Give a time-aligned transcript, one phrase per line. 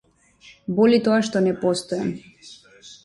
[0.79, 2.11] Боли тоа што не постојам.